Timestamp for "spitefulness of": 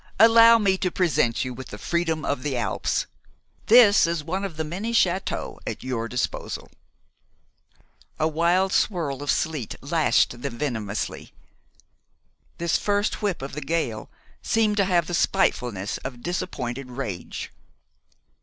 15.13-16.23